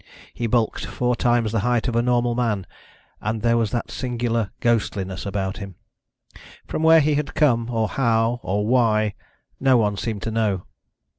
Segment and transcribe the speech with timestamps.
[0.33, 2.65] He bulked four times the height of a normal man
[3.21, 5.75] and there was that singular ghostliness about him.
[6.65, 9.13] From where he had come, or how, or why,
[9.59, 10.65] no one seemed to know.